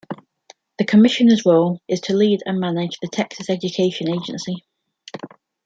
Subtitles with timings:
[0.79, 4.65] The commissioner's role is to lead and manage the Texas Education Agency.